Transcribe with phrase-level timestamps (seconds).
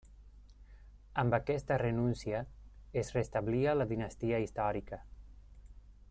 [1.23, 2.39] Amb aquesta renúncia
[3.03, 5.03] es restablia la dinastia històrica.